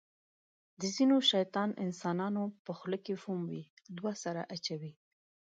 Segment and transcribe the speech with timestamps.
[0.79, 3.63] د ځینو شیطان انسانانو په خوله کې فوم وي.
[3.97, 4.93] دوه سره اچوي.